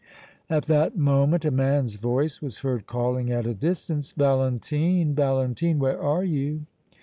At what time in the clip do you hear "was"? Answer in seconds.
2.41-2.61